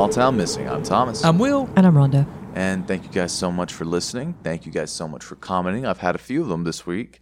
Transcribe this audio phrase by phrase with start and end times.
[0.00, 0.66] Welcome Small Town Missing.
[0.66, 1.22] I'm Thomas.
[1.22, 1.68] I'm Will.
[1.76, 2.26] And I'm Rhonda.
[2.54, 4.34] and thank you guys so much for listening.
[4.42, 5.84] Thank you guys so much for commenting.
[5.84, 7.20] I've had a few of them this week,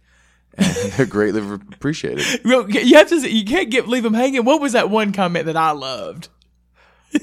[0.57, 1.41] and they're greatly
[1.73, 2.39] appreciated.
[2.45, 3.29] Well, You have to.
[3.29, 4.45] You can't get leave them hanging.
[4.45, 6.29] What was that one comment that I loved?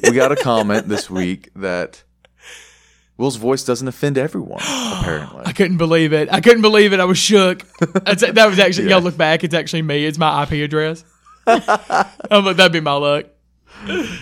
[0.03, 2.03] We got a comment this week that
[3.17, 5.45] Will's voice doesn't offend everyone, apparently.
[5.47, 6.29] I couldn't believe it.
[6.31, 7.01] I couldn't believe it.
[7.01, 7.63] I was shook.
[8.05, 8.85] That's, that was actually.
[8.91, 8.97] Yeah.
[8.97, 9.43] Y'all look back.
[9.43, 10.05] It's actually me.
[10.05, 11.03] It's my IP address.
[11.47, 13.25] I'm like, that'd be my luck.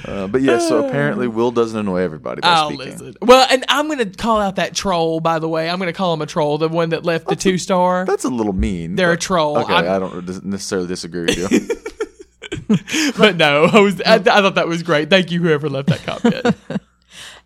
[0.06, 2.86] Uh, but yeah, so apparently Will doesn't annoy everybody by I'll speaking.
[2.92, 3.14] listen.
[3.22, 5.20] Well, and I'm gonna call out that troll.
[5.20, 6.58] By the way, I'm gonna call him a troll.
[6.58, 8.04] The one that left the two star.
[8.04, 8.96] That's a little mean.
[8.96, 9.58] They're a troll.
[9.58, 11.68] Okay, I'm- I don't necessarily disagree with you.
[13.18, 14.00] But no, I was.
[14.02, 15.10] I, I thought that was great.
[15.10, 16.80] Thank you, whoever left that comment.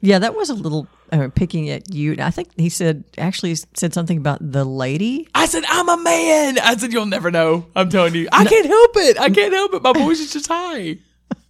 [0.00, 2.14] Yeah, that was a little uh, picking at you.
[2.20, 5.26] I think he said actually said something about the lady.
[5.34, 6.56] I said, I'm a man.
[6.60, 7.66] I said, you'll never know.
[7.74, 8.28] I'm telling you.
[8.30, 9.18] I can't help it.
[9.18, 9.82] I can't help it.
[9.82, 10.98] My voice is just high.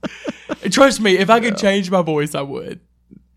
[0.71, 2.81] Trust me, if I could change my voice, I would.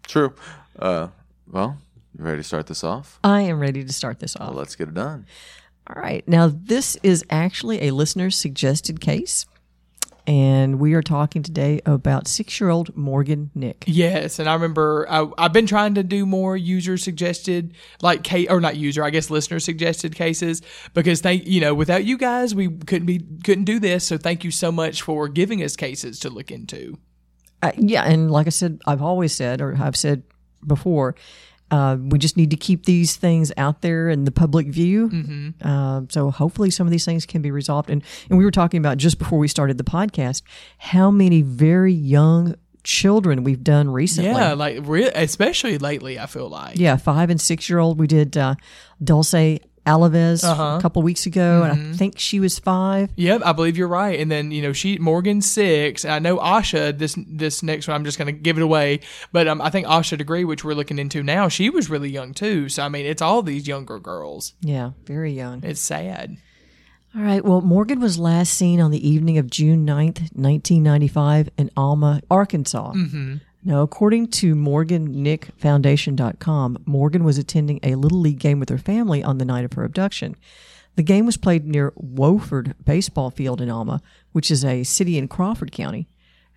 [0.03, 0.33] True.
[0.77, 1.07] Uh,
[1.49, 1.77] well,
[2.17, 3.19] you ready to start this off?
[3.23, 4.49] I am ready to start this off.
[4.49, 5.25] Well, let's get it done.
[5.87, 6.25] All right.
[6.27, 9.45] Now, this is actually a listener's suggested case.
[10.27, 13.83] And we are talking today about six year old Morgan Nick.
[13.87, 18.47] Yes, and I remember I, I've been trying to do more user suggested, like case
[18.49, 20.61] or not user, I guess listener suggested cases
[20.93, 24.05] because thank you know without you guys we couldn't be couldn't do this.
[24.05, 26.97] So thank you so much for giving us cases to look into.
[27.61, 28.03] Uh, yeah.
[28.03, 30.23] And like I said, I've always said, or I've said
[30.65, 31.15] before,
[31.71, 35.09] uh, we just need to keep these things out there in the public view.
[35.09, 35.49] Mm-hmm.
[35.67, 37.89] Uh, so hopefully some of these things can be resolved.
[37.89, 40.41] And, and we were talking about just before we started the podcast
[40.77, 44.31] how many very young children we've done recently.
[44.31, 46.77] Yeah, like re- especially lately, I feel like.
[46.77, 47.99] Yeah, five and six year old.
[47.99, 48.55] We did uh,
[49.03, 50.77] Dulce Alavez Uh-huh.
[50.77, 51.91] a couple weeks ago, and Mm-hmm.
[51.93, 53.09] I think she was five.
[53.15, 54.19] Yep, I believe you're right.
[54.19, 56.03] And then you know she Morgan six.
[56.05, 56.97] And I know Asha.
[56.97, 58.99] This this next one, I'm just gonna give it away.
[59.31, 62.33] But um, I think Asha Degree, which we're looking into now, she was really young
[62.33, 62.69] too.
[62.69, 64.53] So I mean, it's all these younger girls.
[64.61, 65.63] Yeah, very young.
[65.63, 66.37] It's sad.
[67.15, 67.43] All right.
[67.43, 72.93] Well, Morgan was last seen on the evening of June 9th, 1995 in Alma, Arkansas.
[72.93, 73.35] Mm-hmm.
[73.63, 79.37] Now, according to MorganNickFoundation.com, Morgan was attending a Little League game with her family on
[79.37, 80.35] the night of her abduction.
[80.95, 84.01] The game was played near Woford Baseball Field in Alma,
[84.31, 86.07] which is a city in Crawford County.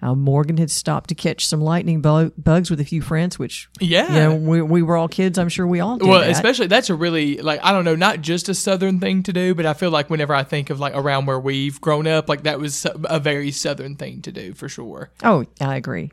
[0.05, 3.71] Uh, Morgan had stopped to catch some lightning bu- bugs with a few friends, which,
[3.81, 4.07] Yeah.
[4.09, 5.39] you know, we, we were all kids.
[5.39, 6.29] I'm sure we all did Well, that.
[6.31, 9.55] especially that's a really like I don't know, not just a southern thing to do,
[9.55, 12.43] but I feel like whenever I think of like around where we've grown up, like
[12.43, 15.11] that was a very southern thing to do for sure.
[15.23, 16.13] Oh, I agree.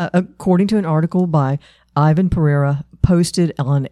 [0.00, 1.60] Uh, according to an article by
[1.96, 3.86] Ivan Pereira posted on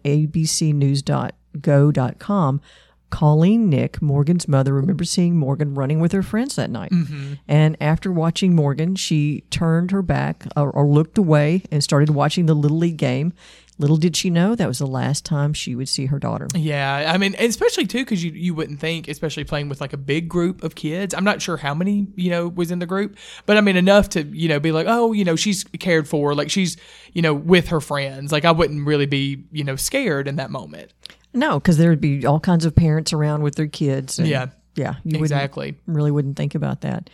[1.61, 2.61] abcnews.go.com,
[3.09, 6.91] Colleen Nick, Morgan's mother, remembers seeing Morgan running with her friends that night.
[6.91, 7.33] Mm-hmm.
[7.47, 12.47] And after watching Morgan, she turned her back or, or looked away and started watching
[12.47, 13.33] the Little League game.
[13.79, 16.47] Little did she know that was the last time she would see her daughter.
[16.55, 19.97] Yeah, I mean, especially too because you you wouldn't think, especially playing with like a
[19.97, 21.13] big group of kids.
[21.13, 24.09] I'm not sure how many you know was in the group, but I mean enough
[24.09, 26.75] to you know be like, oh, you know, she's cared for, like she's
[27.13, 28.31] you know with her friends.
[28.31, 30.91] Like I wouldn't really be you know scared in that moment.
[31.37, 34.19] No, because there would be all kinds of parents around with their kids.
[34.19, 34.47] and- Yeah.
[34.75, 34.95] Yeah.
[35.03, 35.75] You wouldn't- Exactly.
[35.87, 37.09] really wouldn't think about that.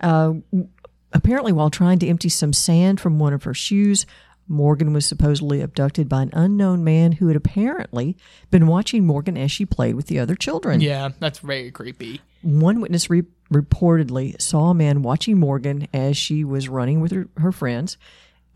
[0.00, 0.34] Uh,
[1.12, 4.06] apparently, while trying to empty some sand from one of her shoes,
[4.48, 8.16] Morgan was supposedly abducted by an unknown man who had apparently
[8.50, 10.80] been watching Morgan as she played with the other children.
[10.80, 12.20] Yeah, that's very creepy.
[12.42, 13.22] One witness re-
[13.52, 17.96] reportedly saw a man watching Morgan as she was running with her, her friends.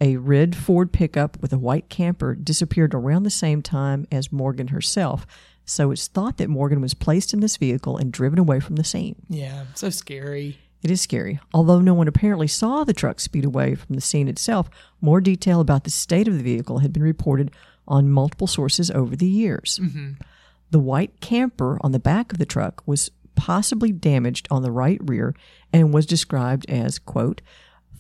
[0.01, 4.69] A red Ford pickup with a white camper disappeared around the same time as Morgan
[4.69, 5.27] herself.
[5.65, 8.85] So it's thought that Morgan was placed in this vehicle and driven away from the
[8.85, 9.17] scene.
[9.29, 10.59] Yeah, so scary.
[10.83, 11.41] It is scary.
[11.53, 14.71] Although no one apparently saw the truck speed away from the scene itself,
[15.01, 17.51] more detail about the state of the vehicle had been reported
[17.89, 19.81] on multiple sources over the years.
[19.83, 20.13] Mm-hmm.
[20.71, 25.01] The white camper on the back of the truck was possibly damaged on the right
[25.03, 25.35] rear
[25.73, 27.43] and was described as, quote,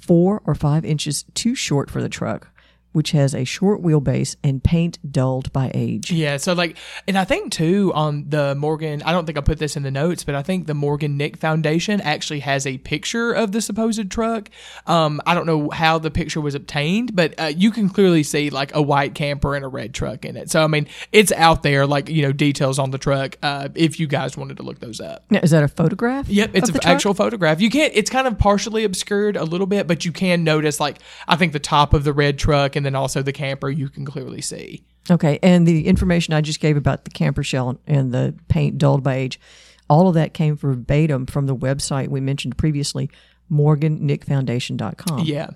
[0.00, 2.48] four or five inches too short for the truck,
[2.96, 6.10] which has a short wheelbase and paint dulled by age.
[6.10, 9.58] Yeah, so like, and I think too on the Morgan, I don't think I put
[9.58, 13.34] this in the notes, but I think the Morgan Nick Foundation actually has a picture
[13.34, 14.48] of the supposed truck.
[14.87, 18.48] Um, I don't know how the picture was obtained, but uh, you can clearly see
[18.48, 20.50] like a white camper and a red truck in it.
[20.50, 23.37] So I mean, it's out there, like you know, details on the truck.
[23.42, 25.22] Uh, if you guys wanted to look those up.
[25.28, 26.31] Now, is that a photograph?
[26.31, 27.60] Yep, it's an actual photograph.
[27.60, 27.92] You can't.
[27.94, 30.96] It's kind of partially obscured a little bit, but you can notice, like
[31.28, 33.68] I think the top of the red truck, and then also the camper.
[33.68, 34.84] You can clearly see.
[35.10, 39.02] Okay, and the information I just gave about the camper shell and the paint dulled
[39.02, 39.40] by age,
[39.88, 43.10] all of that came verbatim from the website we mentioned previously,
[43.50, 45.20] morgannickfoundation.com.
[45.20, 45.50] Yeah.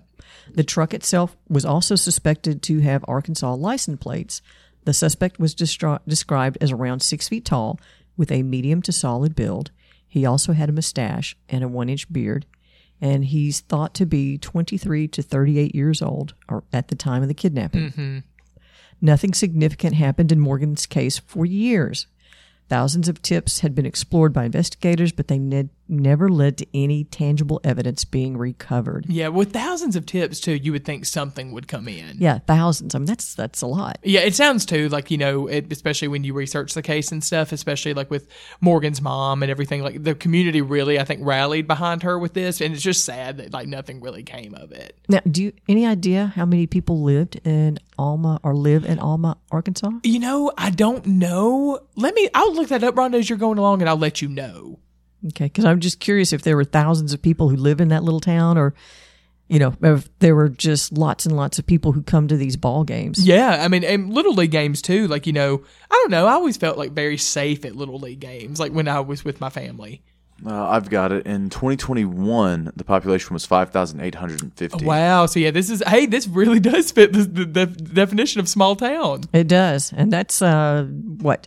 [0.55, 4.43] The truck itself was also suspected to have Arkansas license plates.
[4.85, 7.79] The suspect was destri- described as around six feet tall
[8.17, 9.71] with a medium to solid build.
[10.06, 12.47] He also had a mustache and a one inch beard,
[13.00, 17.29] and he's thought to be 23 to 38 years old or at the time of
[17.29, 17.91] the kidnapping.
[17.91, 18.19] Mm-hmm.
[19.00, 22.06] Nothing significant happened in Morgan's case for years.
[22.69, 27.05] Thousands of tips had been explored by investigators, but they ne- never led to any
[27.05, 29.07] tangible evidence being recovered.
[29.09, 32.17] Yeah, with thousands of tips too, you would think something would come in.
[32.19, 32.95] Yeah, thousands.
[32.95, 33.99] I mean, that's that's a lot.
[34.03, 37.23] Yeah, it sounds too like you know, it, especially when you research the case and
[37.23, 38.29] stuff, especially like with
[38.61, 39.83] Morgan's mom and everything.
[39.83, 43.39] Like the community really, I think, rallied behind her with this, and it's just sad
[43.39, 44.97] that like nothing really came of it.
[45.09, 49.37] Now, do you any idea how many people lived in Alma or live in Alma,
[49.51, 49.91] Arkansas?
[50.03, 51.81] You know, I don't know.
[51.97, 52.29] Let me.
[52.35, 54.79] I'll look that up, Rhonda, as you're going along, and I'll let you know.
[55.29, 58.03] Okay, because I'm just curious if there were thousands of people who live in that
[58.03, 58.75] little town, or
[59.49, 62.57] you know, if there were just lots and lots of people who come to these
[62.57, 63.27] ball games.
[63.27, 65.09] Yeah, I mean, and little league games too.
[65.09, 66.27] Like you know, I don't know.
[66.27, 69.41] I always felt like very safe at little league games, like when I was with
[69.41, 70.03] my family.
[70.47, 71.27] Uh, I've got it.
[71.27, 74.85] In 2021, the population was 5,850.
[74.85, 75.27] Wow.
[75.27, 78.77] So yeah, this is hey, this really does fit the, the, the definition of small
[78.77, 79.25] town.
[79.33, 81.47] It does, and that's uh, what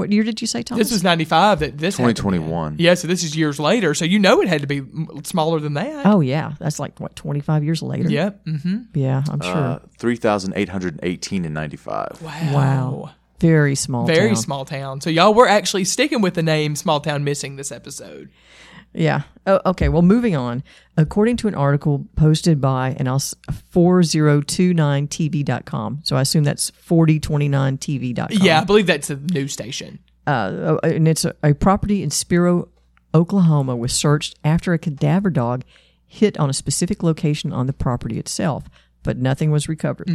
[0.00, 0.86] what year did you say, Thomas?
[0.86, 1.60] This was ninety five.
[1.60, 2.76] That this happened 2021.
[2.78, 3.94] Yeah, so this is years later.
[3.94, 6.06] So you know it had to be m- smaller than that.
[6.06, 8.08] oh yeah, that's like what 25 years later.
[8.10, 8.30] Yeah.
[8.46, 8.76] Mm-hmm.
[8.94, 9.56] yeah, I'm sure.
[9.56, 12.22] Uh, 3,818 in 95.
[12.22, 12.30] Wow.
[12.54, 13.10] wow,
[13.40, 14.06] very small.
[14.06, 14.36] Very town.
[14.36, 15.00] small town.
[15.00, 18.30] So y'all were actually sticking with the name Small Town Missing this episode.
[18.92, 19.22] Yeah.
[19.46, 19.88] Oh, okay.
[19.88, 20.62] Well, moving on.
[20.96, 23.34] According to an article posted by, and I'll, s-
[23.72, 26.00] 4029tv.com.
[26.04, 28.28] So I assume that's 4029tv.com.
[28.44, 29.98] Yeah, I believe that's a news station.
[30.26, 32.68] Uh, and it's a, a property in Spiro,
[33.14, 35.64] Oklahoma was searched after a cadaver dog
[36.06, 38.64] hit on a specific location on the property itself,
[39.02, 40.08] but nothing was recovered.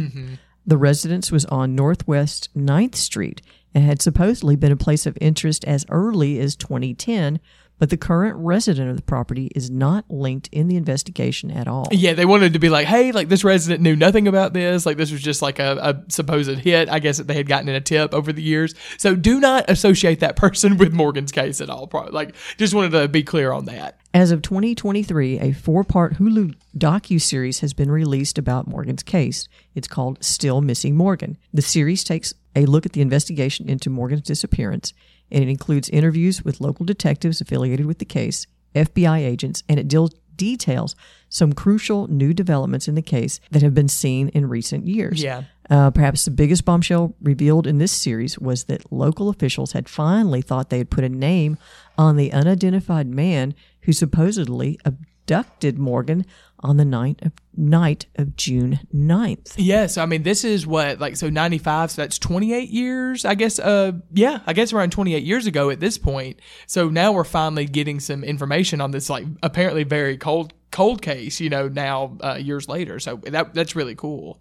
[0.66, 3.40] The residence was on Northwest 9th Street
[3.74, 7.38] and had supposedly been a place of interest as early as 2010,
[7.78, 11.86] but the current resident of the property is not linked in the investigation at all.
[11.92, 14.86] Yeah, they wanted to be like, hey, like this resident knew nothing about this.
[14.86, 16.88] Like this was just like a, a supposed hit.
[16.88, 18.74] I guess that they had gotten in a tip over the years.
[18.96, 21.86] So do not associate that person with Morgan's case at all.
[21.86, 24.00] Pro- Like, just wanted to be clear on that.
[24.16, 29.46] As of 2023, a four-part Hulu docu-series has been released about Morgan's case.
[29.74, 31.36] It's called Still Missing Morgan.
[31.52, 34.94] The series takes a look at the investigation into Morgan's disappearance,
[35.30, 39.86] and it includes interviews with local detectives affiliated with the case, FBI agents, and it
[39.86, 40.96] deals details
[41.28, 45.22] some crucial new developments in the case that have been seen in recent years.
[45.22, 45.42] Yeah.
[45.68, 50.42] Uh, perhaps the biggest bombshell revealed in this series was that local officials had finally
[50.42, 51.58] thought they had put a name
[51.98, 56.24] on the unidentified man who supposedly abducted Morgan
[56.60, 59.54] on the night of, night of June 9th.
[59.56, 61.90] Yes, I mean, this is what like so ninety five.
[61.90, 63.58] So that's twenty eight years, I guess.
[63.58, 66.40] Uh, yeah, I guess around twenty eight years ago at this point.
[66.66, 71.40] So now we're finally getting some information on this like apparently very cold cold case.
[71.40, 72.98] You know, now uh, years later.
[72.98, 74.40] So that that's really cool.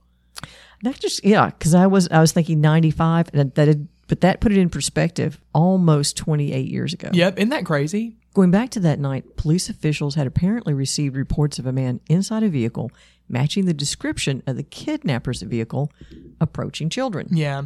[0.84, 4.42] That just yeah, because I was I was thinking 95, and that had, but that
[4.42, 5.40] put it in perspective.
[5.54, 7.10] Almost 28 years ago.
[7.14, 8.18] Yep, isn't that crazy?
[8.34, 12.44] Going back to that night, police officials had apparently received reports of a man inside
[12.44, 12.92] a vehicle
[13.30, 15.92] matching the description of the kidnapper's vehicle
[16.40, 17.28] approaching children.
[17.32, 17.64] Yeah.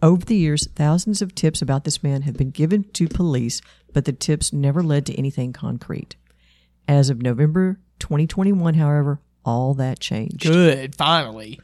[0.00, 3.60] Over the years, thousands of tips about this man have been given to police,
[3.92, 6.16] but the tips never led to anything concrete.
[6.88, 10.44] As of November 2021, however, all that changed.
[10.44, 10.94] Good.
[10.96, 11.60] Finally.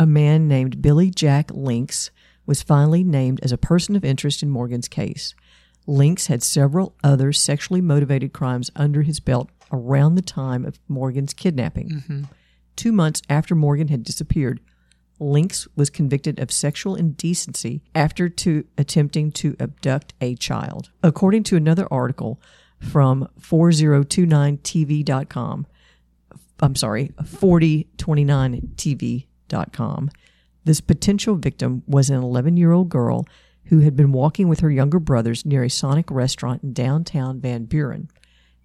[0.00, 2.10] A man named Billy Jack Lincks
[2.46, 5.34] was finally named as a person of interest in Morgan's case.
[5.86, 11.34] Lincks had several other sexually motivated crimes under his belt around the time of Morgan's
[11.34, 11.90] kidnapping.
[11.90, 12.22] Mm-hmm.
[12.76, 14.60] Two months after Morgan had disappeared,
[15.18, 20.88] Lincks was convicted of sexual indecency after to attempting to abduct a child.
[21.02, 22.40] According to another article
[22.78, 25.66] from 4029tv.com,
[26.62, 27.10] I'm sorry,
[29.50, 30.10] 4029tv.com,
[30.64, 33.26] this potential victim was an 11 year old girl
[33.64, 37.64] who had been walking with her younger brothers near a Sonic restaurant in downtown Van
[37.64, 38.10] Buren.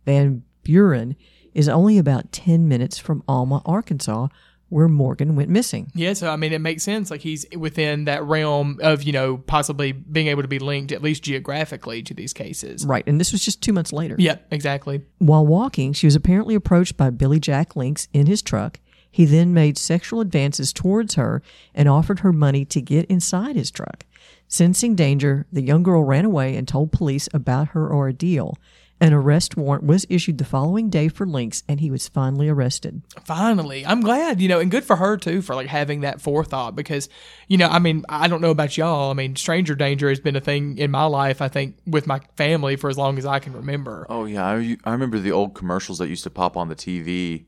[0.06, 1.16] Van Buren
[1.54, 4.28] is only about 10 minutes from Alma, Arkansas,
[4.70, 5.92] where Morgan went missing.
[5.94, 7.12] Yeah, so I mean, it makes sense.
[7.12, 11.02] Like he's within that realm of you know possibly being able to be linked at
[11.02, 12.86] least geographically to these cases.
[12.86, 14.16] Right, and this was just two months later.
[14.18, 15.04] Yep, exactly.
[15.20, 18.80] While walking, she was apparently approached by Billy Jack Lincks in his truck.
[19.16, 21.42] He then made sexual advances towards her
[21.74, 24.06] and offered her money to get inside his truck.
[24.50, 28.58] Sensing danger, the young girl ran away and told police about her ordeal.
[29.00, 33.04] An arrest warrant was issued the following day for Lincks, and he was finally arrested.
[33.24, 36.76] Finally, I'm glad, you know, and good for her too for like having that forethought
[36.76, 37.08] because,
[37.48, 39.12] you know, I mean, I don't know about y'all.
[39.12, 42.20] I mean, stranger danger has been a thing in my life, I think, with my
[42.36, 44.06] family for as long as I can remember.
[44.10, 47.46] Oh yeah, I, I remember the old commercials that used to pop on the TV,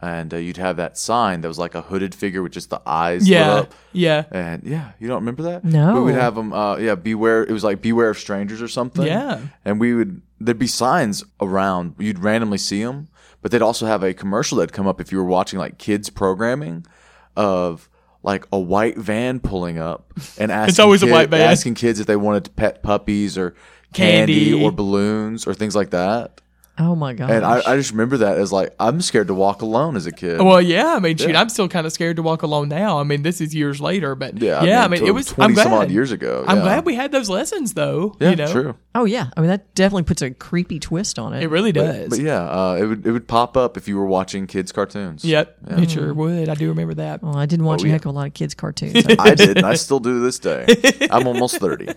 [0.00, 2.80] and uh, you'd have that sign that was like a hooded figure with just the
[2.86, 3.52] eyes lit Yeah.
[3.54, 3.74] up.
[3.92, 4.24] Yeah.
[4.30, 5.64] And yeah, you don't remember that?
[5.64, 5.94] No.
[5.94, 6.52] We would have them.
[6.52, 7.42] Uh, yeah, beware.
[7.44, 9.06] It was like beware of strangers or something.
[9.06, 9.40] Yeah.
[9.64, 11.94] And we would there'd be signs around.
[11.98, 13.08] You'd randomly see them,
[13.42, 16.10] but they'd also have a commercial that'd come up if you were watching like kids
[16.10, 16.86] programming
[17.36, 17.88] of
[18.22, 21.40] like a white van pulling up and asking always a white van.
[21.50, 23.54] asking kids if they wanted to pet puppies or
[23.92, 24.64] candy, Candy.
[24.64, 26.40] or balloons or things like that.
[26.80, 27.30] Oh my god!
[27.30, 30.12] And I, I just remember that as like I'm scared to walk alone as a
[30.12, 30.40] kid.
[30.40, 30.94] Well, yeah.
[30.94, 31.40] I mean, shoot, Yeah.
[31.40, 33.00] I'm still kind of scared to walk alone now.
[33.00, 34.84] I mean, this is years later, but yeah, yeah.
[34.84, 35.26] I mean, to it was.
[35.26, 35.62] 20 I'm glad.
[35.64, 36.44] some odd years ago.
[36.46, 36.62] I'm yeah.
[36.62, 38.16] glad we had those lessons, though.
[38.20, 38.76] Yeah, you know, true.
[38.94, 41.42] oh yeah, I mean that definitely puts a creepy twist on it.
[41.42, 42.10] It really does.
[42.10, 45.24] But yeah, uh, it would it would pop up if you were watching kids cartoons.
[45.24, 46.48] Yep, it sure would.
[46.48, 47.22] I do remember that.
[47.22, 47.92] well, I didn't watch Oh, a yeah.
[47.94, 49.04] heck of a lot of kids cartoons.
[49.18, 50.66] I did, and I still do to this day.
[51.10, 51.88] I'm almost thirty.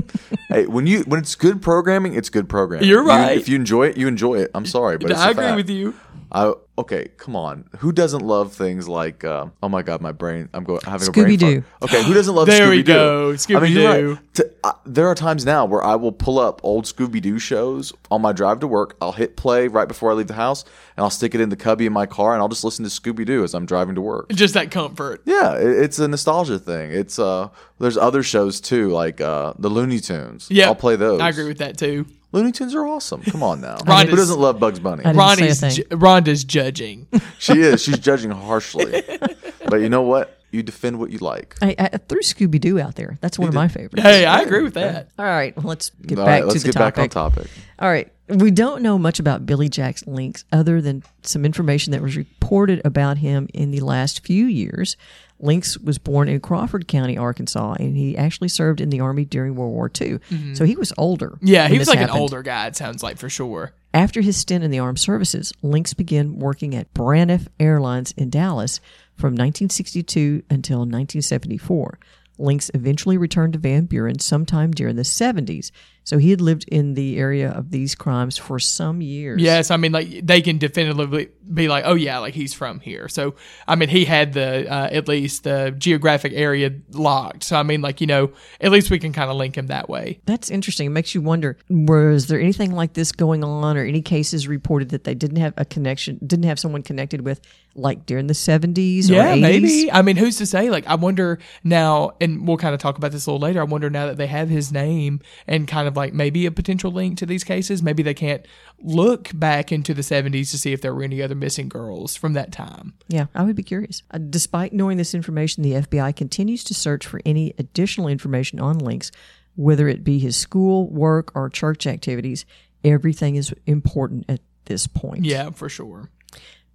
[0.48, 2.88] hey, when you when it's good programming, it's good programming.
[2.88, 3.36] You're You- right.
[3.36, 4.50] if you enjoy it, you enjoy it.
[4.54, 5.56] I'm sorry, but it's I a agree fact.
[5.56, 5.94] with you.
[6.32, 7.68] I, okay, come on.
[7.78, 9.22] Who doesn't love things like?
[9.22, 10.48] Uh, oh my god, my brain.
[10.52, 11.60] I'm going having a brain Scooby-Doo.
[11.62, 11.82] fart.
[11.84, 12.92] Okay, who doesn't love There Scooby we Doo?
[12.92, 14.10] go, I mean, Scooby-Doo.
[14.14, 14.18] right.
[14.34, 17.92] T- uh, there are times now where I will pull up old Scooby Doo shows
[18.10, 18.96] on my drive to work.
[19.00, 20.64] I'll hit play right before I leave the house,
[20.96, 22.90] and I'll stick it in the cubby in my car, and I'll just listen to
[22.90, 24.28] Scooby Doo as I'm driving to work.
[24.30, 25.22] Just that comfort.
[25.26, 26.90] Yeah, it, it's a nostalgia thing.
[26.90, 30.48] It's uh, there's other shows too, like uh, the Looney Tunes.
[30.50, 31.20] Yeah, I'll play those.
[31.20, 32.06] I agree with that too.
[32.36, 33.22] Looney Tunes are awesome.
[33.22, 35.04] Come on now, Rhonda's- who doesn't love Bugs Bunny?
[35.06, 37.06] I didn't say Ronnie's ju- Rhonda's judging.
[37.38, 37.82] She is.
[37.82, 39.02] She's judging harshly.
[39.68, 40.38] but you know what?
[40.56, 41.54] You defend what you like.
[41.60, 43.18] I, I threw Scooby Doo out there.
[43.20, 44.02] That's one of my favorites.
[44.02, 45.10] hey, I agree with that.
[45.18, 46.94] All right, well, let's get All back right, let's to the get topic.
[46.94, 47.50] back on topic.
[47.78, 48.10] All right.
[48.28, 52.80] We don't know much about Billy Jack's Lincks other than some information that was reported
[52.84, 54.96] about him in the last few years.
[55.38, 59.54] Lincks was born in Crawford County, Arkansas, and he actually served in the Army during
[59.54, 60.18] World War II.
[60.54, 61.30] So he was older.
[61.36, 61.46] Mm-hmm.
[61.46, 62.66] Yeah, he was this like an older guy.
[62.66, 63.72] It sounds like for sure.
[63.94, 68.80] After his stint in the armed services, Lincks began working at Braniff Airlines in Dallas
[69.16, 71.98] from 1962 until 1974.
[72.38, 75.70] Lincks eventually returned to Van Buren sometime during the 70s.
[76.06, 79.42] So he had lived in the area of these crimes for some years.
[79.42, 83.08] Yes, I mean, like they can definitively be like, oh yeah, like he's from here.
[83.08, 83.34] So
[83.66, 87.42] I mean, he had the uh, at least the geographic area locked.
[87.42, 89.88] So I mean, like you know, at least we can kind of link him that
[89.88, 90.20] way.
[90.26, 90.86] That's interesting.
[90.86, 94.90] It makes you wonder was there anything like this going on or any cases reported
[94.90, 97.40] that they didn't have a connection, didn't have someone connected with,
[97.74, 99.40] like during the 70s or Yeah, 80s?
[99.40, 99.90] maybe.
[99.92, 100.70] I mean, who's to say?
[100.70, 103.60] Like, I wonder now, and we'll kind of talk about this a little later.
[103.60, 106.90] I wonder now that they have his name and kind of like maybe a potential
[106.90, 108.46] link to these cases, maybe they can't
[108.80, 112.34] look back into the 70s to see if there were any other missing girls from
[112.34, 112.94] that time.
[113.08, 114.02] Yeah, I would be curious.
[114.10, 118.78] Uh, despite knowing this information, the FBI continues to search for any additional information on
[118.78, 119.10] Lincks,
[119.56, 122.44] whether it be his school, work, or church activities.
[122.84, 125.24] Everything is important at this point.
[125.24, 126.10] Yeah, for sure.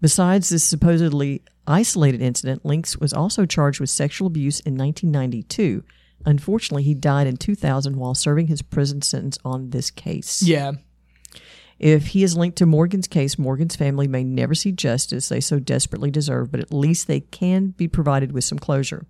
[0.02, 5.84] Besides this supposedly isolated incident, Lincks was also charged with sexual abuse in 1992.
[6.26, 10.42] Unfortunately, he died in 2000 while serving his prison sentence on this case.
[10.42, 10.74] Yeah.
[11.80, 15.58] If he is linked to Morgan's case, Morgan's family may never see justice they so
[15.58, 19.08] desperately deserve, but at least they can be provided with some closure.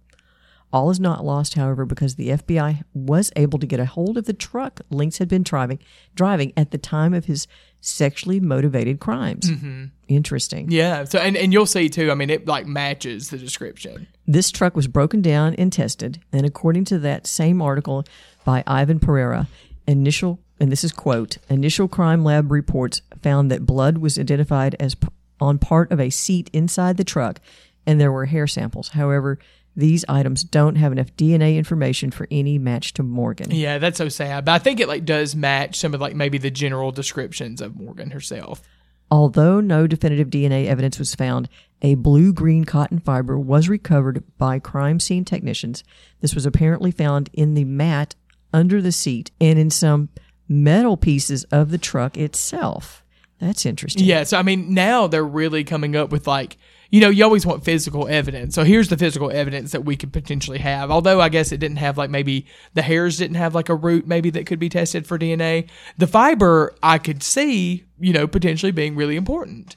[0.74, 4.26] All is not lost, however, because the FBI was able to get a hold of
[4.26, 5.80] the truck Lincks had been driving,
[6.16, 7.48] driving at the time of his
[7.82, 9.50] sexually motivated crimes.
[9.50, 9.86] Mm-hmm.
[10.08, 10.72] Interesting.
[10.72, 11.04] Yeah.
[11.04, 14.08] So, and, and you'll see too, I mean, it like matches the description.
[14.26, 18.06] This truck was broken down and tested, and according to that same article
[18.46, 19.48] by Ivan Pereira,
[19.88, 24.94] initial and this is quote initial crime lab reports found that blood was identified as
[24.94, 25.08] p-
[25.40, 27.42] on part of a seat inside the truck,
[27.88, 28.90] and there were hair samples.
[28.90, 29.40] However,
[29.76, 33.52] these items don't have enough DNA information for any match to Morgan.
[33.52, 34.46] Yeah, that's so sad.
[34.46, 37.80] But I think it like does match some of like maybe the general descriptions of
[37.80, 38.62] Morgan herself.
[39.10, 41.50] Although no definitive DNA evidence was found,
[41.82, 45.84] a blue green cotton fiber was recovered by crime scene technicians.
[46.22, 48.16] This was apparently found in the mat
[48.54, 50.10] under the seat and in some
[50.48, 53.04] metal pieces of the truck itself.
[53.42, 54.06] That's interesting.
[54.06, 56.58] Yeah, so I mean, now they're really coming up with like,
[56.92, 58.54] you know, you always want physical evidence.
[58.54, 60.92] So here's the physical evidence that we could potentially have.
[60.92, 62.46] Although I guess it didn't have like maybe
[62.76, 65.68] the hairs didn't have like a root maybe that could be tested for DNA.
[65.98, 69.76] The fiber I could see, you know, potentially being really important.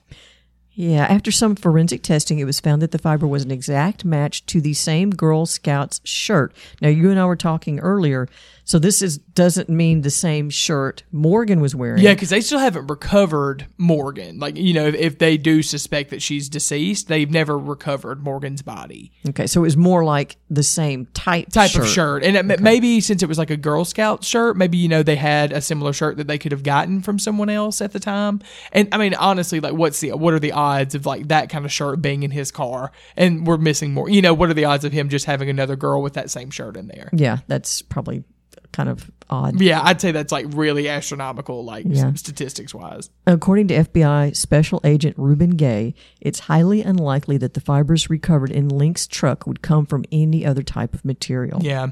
[0.75, 4.45] Yeah, after some forensic testing, it was found that the fiber was an exact match
[4.47, 6.55] to the same Girl Scouts shirt.
[6.81, 8.29] Now, you and I were talking earlier,
[8.65, 12.03] so this is doesn't mean the same shirt Morgan was wearing.
[12.03, 14.39] Yeah, because they still haven't recovered Morgan.
[14.39, 18.63] Like, you know, if, if they do suspect that she's deceased, they've never recovered Morgan's
[18.63, 19.13] body.
[19.29, 21.83] Okay, so it was more like the same type Type shirt.
[21.83, 22.25] of shirt.
[22.25, 25.17] And it, maybe since it was like a Girl Scout shirt, maybe, you know, they
[25.17, 28.41] had a similar shirt that they could have gotten from someone else at the time.
[28.73, 30.64] And I mean, honestly, like, what's the, what are the odds
[30.95, 34.09] of like that kind of shirt being in his car and we're missing more?
[34.09, 36.51] You know, what are the odds of him just having another girl with that same
[36.51, 37.11] shirt in there?
[37.13, 38.25] Yeah, that's probably
[38.73, 39.61] kind of odd.
[39.61, 42.13] Yeah, I'd say that's like really astronomical, like Yeah.
[42.15, 43.09] statistics wise.
[43.27, 48.69] According to FBI Special Agent Reuben Gay, it's highly unlikely that the fibers recovered in
[48.69, 51.61] Lincks' truck would come from any other type of material.
[51.63, 51.89] Yeah.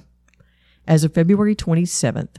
[0.87, 2.35] As of February 27th,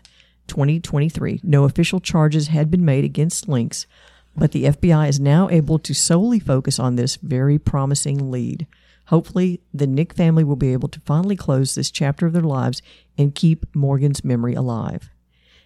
[0.48, 3.88] 2023, no official charges had been made against Lincks,
[4.36, 8.68] but the FBI is now able to solely focus on this very promising lead.
[9.08, 12.82] Hopefully, the Nick family will be able to finally close this chapter of their lives
[13.18, 15.10] and keep Morgan's memory alive.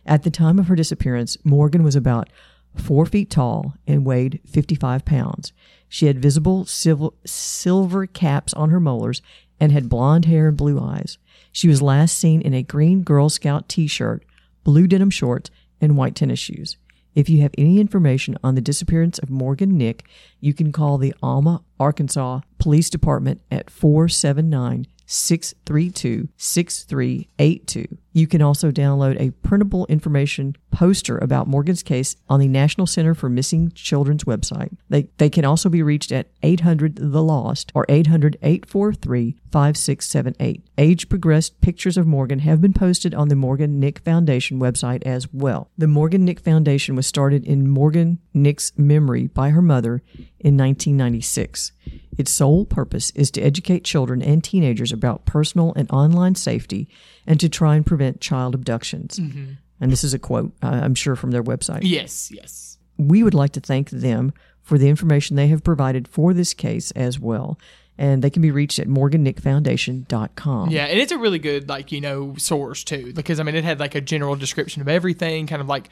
[0.06, 2.30] At the time of her disappearance, Morgan was about
[2.76, 5.54] four feet tall and weighed 55 pounds.
[5.90, 9.22] She had visible silver, silver caps on her molars
[9.60, 11.18] and had blonde hair and blue eyes.
[11.52, 14.24] She was last seen in a green Girl Scout t shirt,
[14.64, 15.50] blue denim shorts,
[15.82, 16.78] and white tennis shoes.
[17.18, 20.08] If you have any information on the disappearance of Morgan Nick,
[20.40, 27.98] you can call the Alma, Arkansas Police Department at 479 632 6382.
[28.12, 33.14] You can also download a printable information poster about Morgan's case on the National Center
[33.14, 34.76] for Missing Children's website.
[34.90, 40.64] They, they can also be reached at 800 The Lost or 800 843 5678.
[40.78, 45.31] Age progressed pictures of Morgan have been posted on the Morgan Nick Foundation website as
[45.31, 45.70] well.
[45.77, 50.01] The Morgan Nick Foundation was started in Morgan Nick's memory by her mother
[50.40, 51.72] in 1996.
[52.18, 56.88] Its sole purpose is to educate children and teenagers about personal and online safety
[57.25, 59.20] and to try and prevent child abductions.
[59.20, 59.53] Mm-hmm.
[59.80, 61.82] And this is a quote, I'm sure, from their website.
[61.84, 62.77] Yes, yes.
[62.98, 66.92] We would like to thank them for the information they have provided for this case
[66.92, 67.60] as well.
[68.00, 70.70] And they can be reached at morgannickfoundation.com.
[70.70, 73.64] Yeah, and it's a really good like you know source too because I mean it
[73.64, 75.90] had like a general description of everything, kind of like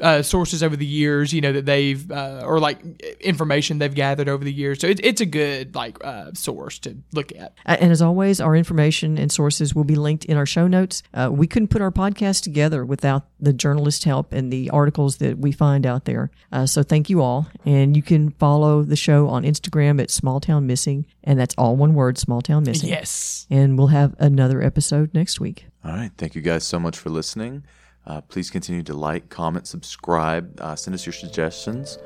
[0.00, 2.78] uh, sources over the years, you know that they've uh, or like
[3.20, 4.80] information they've gathered over the years.
[4.80, 7.54] So it, it's a good like uh, source to look at.
[7.66, 11.02] Uh, And as always, our information and sources will be linked in our show notes.
[11.14, 15.38] Uh, we couldn't put our podcast together without the journalist help and the articles that
[15.38, 16.30] we find out there.
[16.52, 17.46] Uh, so thank you all.
[17.64, 21.06] And you can follow the show on Instagram at Small Town Missing.
[21.24, 22.88] And that's all one word, Small Town Missing.
[22.88, 23.46] Yes.
[23.50, 25.66] And we'll have another episode next week.
[25.84, 26.10] All right.
[26.18, 27.64] Thank you guys so much for listening.
[28.08, 31.98] Uh, please continue to like, comment, subscribe, uh, send us your suggestions,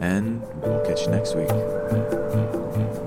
[0.00, 3.05] and we'll catch you next week.